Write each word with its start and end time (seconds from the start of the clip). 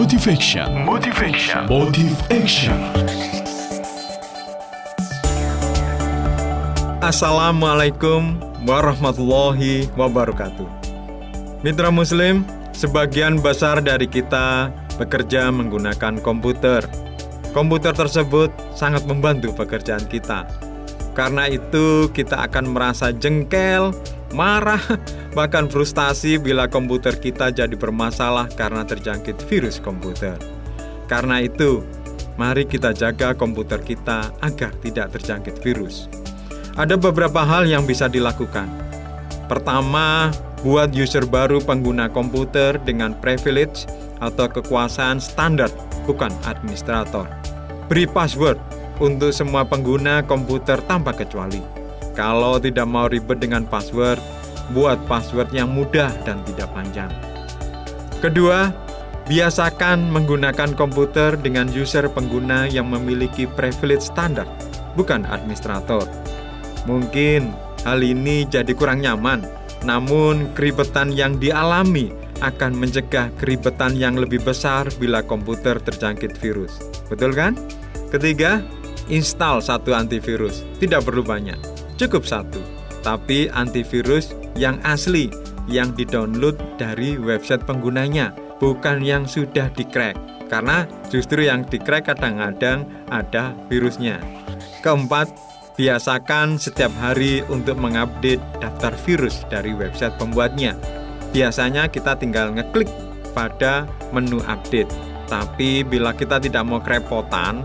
Motivation. 0.00 0.64
Motivation. 0.88 1.68
Motive 1.68 2.16
Action. 2.32 2.80
Assalamualaikum 7.04 8.40
warahmatullahi 8.64 9.92
wabarakatuh. 10.00 10.64
Mitra 11.60 11.92
Muslim, 11.92 12.48
sebagian 12.72 13.44
besar 13.44 13.84
dari 13.84 14.08
kita 14.08 14.72
bekerja 14.96 15.52
menggunakan 15.52 16.16
komputer. 16.24 16.80
Komputer 17.52 17.92
tersebut 17.92 18.48
sangat 18.72 19.04
membantu 19.04 19.52
pekerjaan 19.52 20.08
kita. 20.08 20.48
Karena 21.12 21.44
itu, 21.44 22.08
kita 22.16 22.48
akan 22.48 22.72
merasa 22.72 23.12
jengkel, 23.12 23.92
marah, 24.32 24.80
bahkan 25.36 25.66
frustasi 25.66 26.38
bila 26.38 26.66
komputer 26.66 27.16
kita 27.18 27.50
jadi 27.54 27.74
bermasalah 27.74 28.50
karena 28.54 28.82
terjangkit 28.86 29.38
virus 29.46 29.82
komputer. 29.82 30.36
Karena 31.10 31.42
itu, 31.42 31.82
mari 32.38 32.64
kita 32.66 32.94
jaga 32.94 33.34
komputer 33.34 33.82
kita 33.82 34.30
agar 34.40 34.70
tidak 34.80 35.12
terjangkit 35.18 35.58
virus. 35.60 36.06
Ada 36.78 36.94
beberapa 36.94 37.42
hal 37.42 37.66
yang 37.66 37.82
bisa 37.82 38.06
dilakukan. 38.06 38.70
Pertama, 39.50 40.30
buat 40.62 40.94
user 40.94 41.26
baru 41.26 41.58
pengguna 41.58 42.06
komputer 42.06 42.78
dengan 42.86 43.18
privilege 43.18 43.90
atau 44.22 44.46
kekuasaan 44.46 45.18
standar, 45.18 45.72
bukan 46.06 46.30
administrator. 46.46 47.26
Beri 47.90 48.06
password 48.06 48.60
untuk 49.02 49.34
semua 49.34 49.66
pengguna 49.66 50.22
komputer 50.22 50.78
tanpa 50.86 51.10
kecuali. 51.10 51.79
Kalau 52.20 52.60
tidak 52.60 52.84
mau 52.84 53.08
ribet 53.08 53.40
dengan 53.40 53.64
password, 53.64 54.20
buat 54.76 55.00
password 55.08 55.56
yang 55.56 55.72
mudah 55.72 56.12
dan 56.28 56.44
tidak 56.44 56.68
panjang. 56.76 57.08
Kedua, 58.20 58.68
biasakan 59.24 60.12
menggunakan 60.12 60.76
komputer 60.76 61.40
dengan 61.40 61.72
user 61.72 62.12
pengguna 62.12 62.68
yang 62.68 62.92
memiliki 62.92 63.48
privilege 63.48 64.04
standar, 64.04 64.44
bukan 65.00 65.24
administrator. 65.32 66.04
Mungkin 66.84 67.56
hal 67.88 68.04
ini 68.04 68.44
jadi 68.44 68.76
kurang 68.76 69.00
nyaman, 69.00 69.40
namun 69.88 70.52
keribetan 70.52 71.16
yang 71.16 71.40
dialami 71.40 72.12
akan 72.44 72.76
mencegah 72.76 73.32
keribetan 73.40 73.96
yang 73.96 74.20
lebih 74.20 74.44
besar 74.44 74.92
bila 75.00 75.24
komputer 75.24 75.80
terjangkit 75.80 76.36
virus. 76.36 76.84
Betul 77.08 77.32
kan? 77.32 77.56
Ketiga, 78.12 78.60
install 79.08 79.64
satu 79.64 79.96
antivirus. 79.96 80.68
Tidak 80.76 81.00
perlu 81.00 81.24
banyak, 81.24 81.79
cukup 82.00 82.24
satu. 82.24 82.60
Tapi 83.04 83.52
antivirus 83.52 84.32
yang 84.56 84.80
asli, 84.88 85.28
yang 85.68 85.92
didownload 85.92 86.56
dari 86.80 87.20
website 87.20 87.64
penggunanya, 87.68 88.32
bukan 88.56 89.04
yang 89.04 89.28
sudah 89.28 89.68
di-crack. 89.76 90.16
Karena 90.48 90.88
justru 91.12 91.44
yang 91.44 91.68
di-crack 91.68 92.08
kadang-kadang 92.08 92.88
ada 93.12 93.52
virusnya. 93.68 94.18
Keempat, 94.80 95.28
Biasakan 95.80 96.60
setiap 96.60 96.92
hari 97.00 97.40
untuk 97.48 97.80
mengupdate 97.80 98.42
daftar 98.60 98.92
virus 99.08 99.40
dari 99.48 99.72
website 99.72 100.12
pembuatnya. 100.20 100.76
Biasanya 101.32 101.88
kita 101.88 102.20
tinggal 102.20 102.52
ngeklik 102.52 102.84
pada 103.32 103.88
menu 104.12 104.44
update. 104.44 104.92
Tapi 105.32 105.80
bila 105.80 106.12
kita 106.12 106.36
tidak 106.36 106.68
mau 106.68 106.84
kerepotan, 106.84 107.64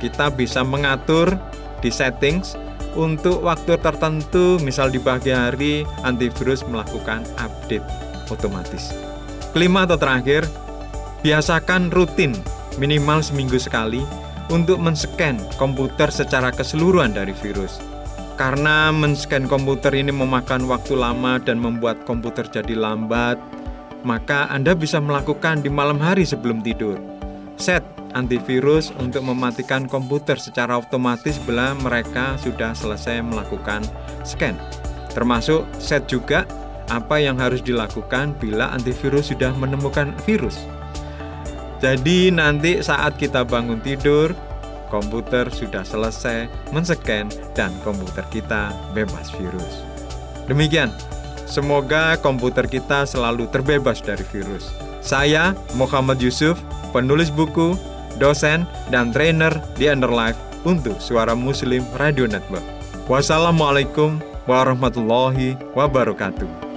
kita 0.00 0.32
bisa 0.32 0.64
mengatur 0.64 1.36
di 1.84 1.92
settings 1.92 2.56
untuk 2.98 3.42
waktu 3.46 3.78
tertentu, 3.78 4.58
misal 4.62 4.90
di 4.90 4.98
pagi 4.98 5.30
hari, 5.30 5.86
antivirus 6.02 6.66
melakukan 6.66 7.22
update 7.38 7.84
otomatis. 8.30 8.94
Kelima 9.50 9.86
atau 9.86 9.98
terakhir, 9.98 10.46
biasakan 11.26 11.90
rutin 11.90 12.34
minimal 12.78 13.20
seminggu 13.20 13.58
sekali 13.58 14.02
untuk 14.50 14.78
men-scan 14.82 15.38
komputer 15.58 16.10
secara 16.10 16.50
keseluruhan 16.50 17.14
dari 17.14 17.34
virus. 17.38 17.78
Karena 18.40 18.88
men-scan 18.88 19.44
komputer 19.44 19.92
ini 19.92 20.10
memakan 20.10 20.64
waktu 20.64 20.96
lama 20.96 21.36
dan 21.36 21.60
membuat 21.60 22.08
komputer 22.08 22.48
jadi 22.48 22.72
lambat, 22.72 23.36
maka 24.00 24.48
Anda 24.48 24.72
bisa 24.72 24.96
melakukan 24.96 25.60
di 25.60 25.68
malam 25.68 26.00
hari 26.00 26.24
sebelum 26.24 26.64
tidur. 26.64 26.96
Set 27.60 27.84
antivirus 28.14 28.90
untuk 28.98 29.26
mematikan 29.26 29.86
komputer 29.86 30.36
secara 30.36 30.78
otomatis 30.78 31.38
bila 31.42 31.74
mereka 31.78 32.34
sudah 32.40 32.74
selesai 32.74 33.22
melakukan 33.22 33.84
scan. 34.26 34.58
Termasuk 35.10 35.66
set 35.82 36.06
juga 36.06 36.46
apa 36.90 37.22
yang 37.22 37.38
harus 37.38 37.62
dilakukan 37.62 38.34
bila 38.42 38.74
antivirus 38.74 39.30
sudah 39.30 39.54
menemukan 39.54 40.10
virus. 40.26 40.66
Jadi 41.80 42.28
nanti 42.28 42.84
saat 42.84 43.16
kita 43.16 43.46
bangun 43.46 43.80
tidur, 43.80 44.36
komputer 44.92 45.48
sudah 45.48 45.86
selesai 45.86 46.50
men-scan 46.74 47.30
dan 47.56 47.72
komputer 47.86 48.26
kita 48.28 48.74
bebas 48.92 49.32
virus. 49.38 49.86
Demikian, 50.50 50.90
semoga 51.46 52.18
komputer 52.18 52.66
kita 52.66 53.06
selalu 53.06 53.48
terbebas 53.48 54.02
dari 54.02 54.26
virus. 54.28 54.68
Saya 55.00 55.56
Muhammad 55.78 56.20
Yusuf, 56.20 56.60
penulis 56.92 57.32
buku, 57.32 57.78
dosen, 58.16 58.64
dan 58.88 59.12
trainer 59.12 59.52
di 59.76 59.86
Underlife 59.86 60.38
untuk 60.64 60.98
Suara 60.98 61.36
Muslim 61.36 61.84
Radio 62.00 62.26
Network. 62.26 62.64
Wassalamualaikum 63.10 64.22
warahmatullahi 64.48 65.58
wabarakatuh. 65.74 66.69